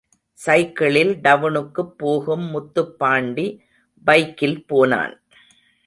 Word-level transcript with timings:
சைக்கிளில் 0.39 1.11
டவுனுக்குப் 1.21 1.97
போகும் 1.97 2.45
முத்துப்பாண்டி 2.53 3.47
பைக்கில் 4.05 4.65
போனான். 4.65 5.15